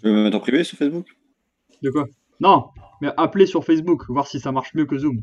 Tu 0.00 0.06
veux 0.08 0.14
me 0.14 0.22
mettre 0.22 0.36
en 0.36 0.40
privé 0.40 0.64
sur 0.64 0.78
Facebook? 0.78 1.06
De 1.82 1.90
quoi? 1.90 2.06
Non, 2.40 2.70
mais 3.02 3.08
appeler 3.16 3.46
sur 3.46 3.64
Facebook, 3.64 4.08
voir 4.08 4.26
si 4.26 4.40
ça 4.40 4.50
marche 4.52 4.74
mieux 4.74 4.86
que 4.86 4.96
Zoom. 4.96 5.22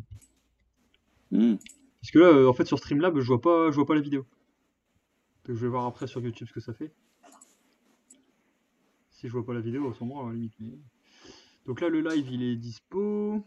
Hmm. 1.32 1.56
Parce 2.02 2.12
que 2.12 2.20
là, 2.20 2.28
euh, 2.28 2.48
en 2.48 2.54
fait, 2.54 2.66
sur 2.66 2.78
Streamlab, 2.78 3.20
je 3.20 3.26
vois 3.28 3.42
pas, 3.42 3.72
je 3.72 3.76
vois 3.76 3.86
pas 3.86 3.96
la 3.96 4.02
vidéo. 4.02 4.26
Donc 5.46 5.56
je 5.56 5.62
vais 5.62 5.68
voir 5.68 5.86
après 5.86 6.08
sur 6.08 6.22
YouTube 6.22 6.48
ce 6.48 6.54
que 6.54 6.60
ça 6.60 6.74
fait. 6.74 6.92
Si 9.12 9.28
je 9.28 9.32
vois 9.34 9.46
pas 9.46 9.54
la 9.54 9.62
vidéo, 9.62 9.90
à 9.90 9.94
ce 9.94 10.04
moment, 10.04 10.26
à 10.26 10.30
la 10.30 10.36
limite. 10.36 10.54
mais- 10.60 10.78
Donc 11.66 11.82
là, 11.82 11.90
le 11.90 12.02
live, 12.02 12.28
il 12.32 12.44
est 12.44 12.56
dispo. 12.56 13.44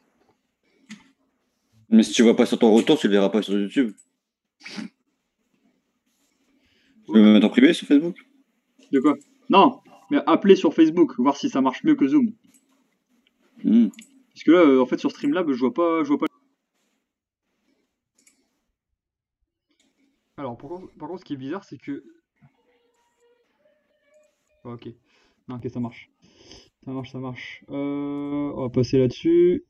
Mais 1.88 2.02
si 2.02 2.12
tu 2.12 2.22
vois 2.22 2.36
pas 2.36 2.46
sur 2.46 2.58
ton 2.58 2.72
retour, 2.72 2.98
tu 2.98 3.06
le 3.06 3.12
verras 3.12 3.28
pas 3.30 3.42
sur 3.42 3.54
YouTube. 3.58 3.92
Tu 7.06 7.12
veux 7.12 7.22
me 7.22 7.32
mettre 7.34 7.46
en 7.46 7.50
privé 7.50 7.72
sur 7.72 7.86
Facebook? 7.86 8.16
De 8.92 9.00
quoi? 9.00 9.16
Non, 9.48 9.80
mais 10.10 10.18
appeler 10.26 10.56
sur 10.56 10.74
Facebook, 10.74 11.18
voir 11.18 11.36
si 11.36 11.48
ça 11.48 11.60
marche 11.60 11.84
mieux 11.84 11.94
que 11.94 12.06
Zoom. 12.06 12.32
Hmm. 13.64 13.88
Parce 14.34 14.44
que 14.44 14.50
là, 14.52 14.60
euh, 14.60 14.80
en 14.80 14.86
fait, 14.86 14.98
sur 14.98 15.10
Streamlab, 15.10 15.50
je 15.52 15.60
vois 15.60 15.74
pas, 15.74 16.02
je 16.02 16.08
vois 16.08 16.18
pas. 16.18 16.26
Alors, 20.36 20.56
par 20.56 20.70
contre, 20.70 20.94
par 20.94 21.08
contre, 21.08 21.20
ce 21.20 21.24
qui 21.24 21.34
est 21.34 21.36
bizarre, 21.36 21.64
c'est 21.64 21.78
que. 21.78 22.02
Ah, 24.64 24.70
ok. 24.70 24.88
Non, 25.48 25.56
ok, 25.56 25.68
ça 25.70 25.80
marche. 25.80 26.10
Ça 26.84 26.92
marche, 26.92 27.12
ça 27.12 27.18
marche. 27.18 27.64
Euh, 27.68 28.52
on 28.54 28.62
va 28.62 28.70
passer 28.70 28.98
là-dessus. 28.98 29.64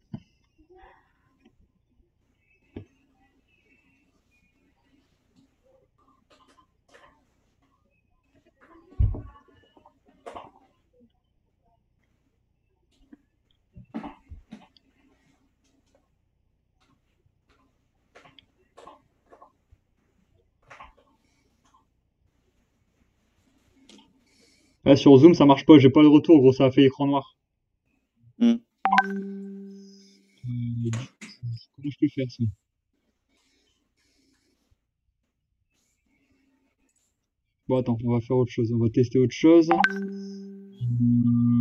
Ah, 24.84 24.96
sur 24.96 25.16
Zoom, 25.16 25.34
ça 25.34 25.44
marche 25.44 25.66
pas, 25.66 25.78
j'ai 25.78 25.90
pas 25.90 26.00
le 26.00 26.08
retour, 26.08 26.38
gros, 26.40 26.52
ça 26.52 26.64
a 26.64 26.70
fait 26.70 26.84
écran 26.84 27.06
noir. 27.06 27.36
Hmm. 28.38 28.56
Euh, 29.04 30.90
comment 31.76 31.90
je 31.90 31.98
peux 32.00 32.08
faire 32.14 32.30
ça? 32.30 32.44
Bon, 37.68 37.76
attends, 37.76 37.98
on 38.04 38.12
va 38.12 38.20
faire 38.20 38.38
autre 38.38 38.50
chose, 38.50 38.72
on 38.72 38.78
va 38.78 38.88
tester 38.88 39.18
autre 39.18 39.34
chose. 39.34 39.68
Hmm. 40.80 41.59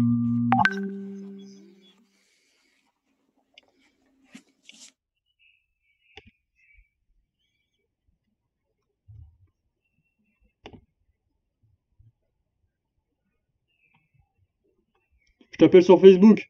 T'appelle 15.59 15.83
sur 15.83 15.99
Facebook. 15.99 16.49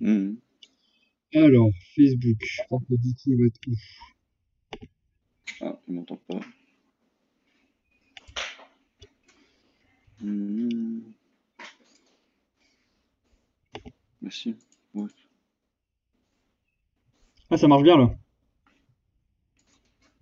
Hmm. 0.00 0.34
Alors, 1.34 1.70
Facebook. 1.94 2.40
Du 2.90 3.14
coup, 3.14 3.22
il 3.26 3.36
va 3.38 3.46
être 3.46 3.60
où? 3.68 3.74
Ah, 5.60 5.80
il 5.88 5.94
m'entend 5.94 6.16
pas. 6.28 6.40
Ouais. 14.94 15.08
Ah, 17.50 17.56
ça 17.56 17.68
marche 17.68 17.82
bien 17.82 17.96
là. 17.96 18.10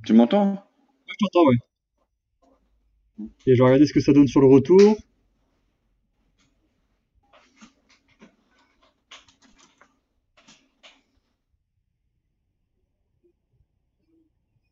Tu 0.06 0.12
m'entends? 0.12 0.52
Ouais, 0.52 0.58
je 1.08 1.14
t'entends, 1.18 1.44
ouais. 1.48 1.56
Et 3.46 3.54
je 3.54 3.62
vais 3.62 3.64
regarder 3.64 3.86
ce 3.86 3.92
que 3.92 4.00
ça 4.00 4.12
donne 4.12 4.26
sur 4.28 4.40
le 4.40 4.46
retour. 4.48 4.96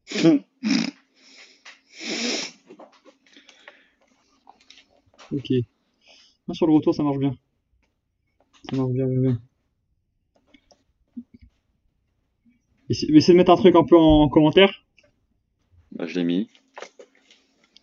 Ok. 5.32 5.50
Ah, 6.48 6.54
sur 6.54 6.66
le 6.66 6.74
retour, 6.74 6.94
ça 6.94 7.02
marche 7.02 7.18
bien. 7.18 7.34
Marche 8.72 8.92
bien, 8.92 9.06
bien, 9.06 9.20
bien. 9.20 9.40
Essa- 12.90 13.06
Essaye 13.08 13.34
de 13.34 13.38
mettre 13.38 13.52
un 13.52 13.56
truc 13.56 13.74
un 13.74 13.84
peu 13.84 13.96
en 13.96 14.28
commentaire. 14.28 14.84
Bah, 15.92 16.06
je 16.06 16.14
l'ai 16.16 16.24
mis. 16.24 16.48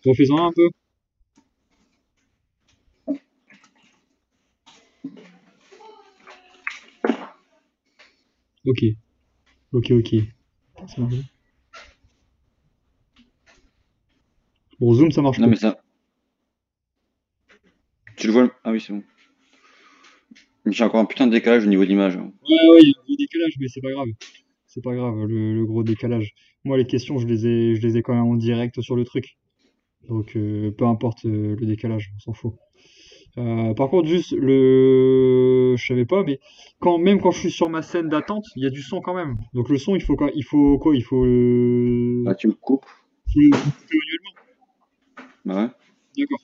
Refais-en 0.05 0.37
un 0.47 0.51
peu. 0.53 0.69
Ok. 8.65 8.79
Ok, 9.73 9.91
ok. 9.91 10.15
Ça 10.87 11.01
marche 11.01 11.13
bien. 11.13 11.23
Bon, 14.79 14.93
zoom, 14.93 15.11
ça 15.11 15.21
marche 15.21 15.39
Non, 15.39 15.45
pas. 15.45 15.49
mais 15.51 15.55
ça. 15.55 15.77
Tu 18.17 18.27
le 18.27 18.33
vois 18.33 18.43
le- 18.43 18.51
Ah 18.63 18.71
oui, 18.71 18.81
c'est 18.81 18.93
bon. 18.93 19.03
J'ai 20.69 20.83
encore 20.83 20.99
un 20.99 21.05
putain 21.05 21.27
de 21.27 21.31
décalage 21.31 21.65
au 21.65 21.69
niveau 21.69 21.83
de 21.83 21.89
l'image. 21.89 22.17
hein. 22.17 22.31
Ouais, 22.49 22.69
ouais, 22.73 22.79
il 22.81 22.87
y 22.89 22.93
a 22.95 22.99
un 22.99 23.03
gros 23.05 23.15
décalage, 23.17 23.53
mais 23.59 23.67
c'est 23.67 23.81
pas 23.81 23.91
grave. 23.91 24.07
C'est 24.65 24.83
pas 24.83 24.93
grave, 24.95 25.15
le, 25.25 25.53
le 25.55 25.65
gros 25.65 25.83
décalage. 25.83 26.33
Moi, 26.63 26.77
les 26.77 26.85
questions, 26.85 27.17
je 27.17 27.27
les 27.27 27.47
ai, 27.47 27.75
je 27.75 27.81
les 27.81 27.97
ai 27.97 28.01
quand 28.01 28.13
même 28.13 28.25
en 28.25 28.35
direct 28.35 28.81
sur 28.81 28.95
le 28.95 29.03
truc. 29.05 29.37
Donc, 30.09 30.35
euh, 30.35 30.71
peu 30.71 30.85
importe 30.85 31.25
euh, 31.25 31.55
le 31.59 31.65
décalage, 31.65 32.11
on 32.15 32.19
s'en 32.19 32.33
fout. 32.33 32.53
Euh, 33.37 33.73
par 33.75 33.89
contre, 33.89 34.07
juste 34.07 34.31
le, 34.31 35.75
je 35.77 35.85
savais 35.85 36.05
pas, 36.05 36.23
mais 36.23 36.39
quand 36.79 36.97
même 36.97 37.19
quand 37.21 37.31
je 37.31 37.39
suis 37.39 37.51
sur 37.51 37.69
ma 37.69 37.81
scène 37.83 38.09
d'attente, 38.09 38.45
il 38.55 38.63
y 38.63 38.65
a 38.65 38.69
du 38.71 38.81
son 38.81 38.99
quand 38.99 39.13
même. 39.13 39.37
Donc 39.53 39.69
le 39.69 39.77
son, 39.77 39.95
il 39.95 40.01
faut 40.01 40.15
quoi? 40.15 40.31
Il 40.33 40.43
faut 40.43 40.79
quoi? 40.79 40.95
Il 40.95 41.03
faut 41.03 41.23
le, 41.23 42.23
Bah, 42.25 42.33
tu 42.35 42.47
le 42.47 42.53
coupes. 42.53 42.85
faut 42.85 43.39
le 43.39 43.49
couper 43.51 43.97
manuellement. 43.97 44.31
Bah 45.45 45.55
ouais. 45.63 45.69
D'accord. 46.17 46.39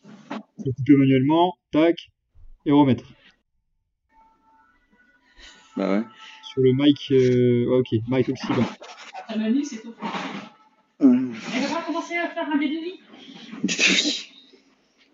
Faut 0.63 0.71
couper 0.71 0.93
manuellement, 0.97 1.53
tac, 1.71 1.97
et 2.67 2.71
remettre. 2.71 3.05
Bah 5.77 5.91
ouais. 5.97 6.03
Sur 6.51 6.61
le 6.61 6.71
mic, 6.73 7.07
euh, 7.11 7.65
ouais, 7.67 7.77
ok, 7.79 7.91
mic 8.09 8.29
aussi 8.29 8.47
bas. 8.47 8.69
Ta 9.27 9.35
mamie, 9.37 9.65
c'est 9.65 9.81
tout. 9.81 9.93
Hum. 10.99 11.33
Elle 11.55 11.67
va 11.67 11.81
commencer 11.81 12.15
à 12.17 12.29
faire 12.29 12.47
un 12.51 12.57
des 12.57 12.69
devis. 12.69 12.99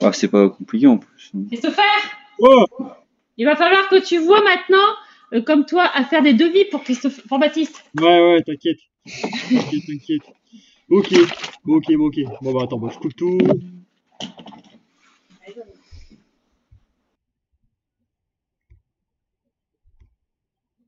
Ah, 0.02 0.14
c'est 0.14 0.30
pas 0.30 0.48
compliqué 0.48 0.88
en 0.88 0.98
plus. 0.98 1.34
Christopher, 1.50 1.84
Oh! 2.40 2.66
il 3.36 3.46
va 3.46 3.58
falloir 3.58 3.90
que 3.90 4.02
tu 4.02 4.18
vois 4.18 4.42
maintenant, 4.42 4.78
euh, 5.34 5.42
comme 5.42 5.66
toi, 5.66 5.92
à 5.94 6.06
faire 6.06 6.22
des 6.24 6.32
devis 6.34 6.64
pour 6.72 6.84
Christophe, 6.84 7.20
pour 7.28 7.38
Baptiste. 7.38 7.84
Ouais, 8.00 8.06
ouais, 8.06 8.42
t'inquiète. 8.44 8.78
T'inquiète, 9.06 9.86
t'inquiète. 9.88 10.22
Ok, 10.90 11.14
bon, 11.66 11.76
ok, 11.76 11.94
bon, 11.98 12.06
ok. 12.06 12.16
Bon, 12.42 12.54
bah, 12.54 12.62
attends, 12.64 12.78
bon, 12.78 12.90
je 12.90 12.98
coupe 12.98 13.14
tout. 13.14 13.38